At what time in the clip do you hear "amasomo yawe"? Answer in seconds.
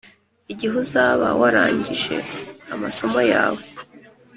2.73-3.61